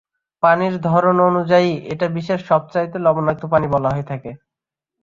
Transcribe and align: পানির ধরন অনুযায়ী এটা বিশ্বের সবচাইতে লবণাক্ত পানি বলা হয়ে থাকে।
পানির 0.43 0.75
ধরন 0.87 1.17
অনুযায়ী 1.29 1.71
এটা 1.93 2.05
বিশ্বের 2.15 2.41
সবচাইতে 2.49 2.97
লবণাক্ত 2.99 3.43
পানি 3.53 3.67
বলা 3.73 3.89
হয়ে 3.93 4.09
থাকে। 4.11 4.31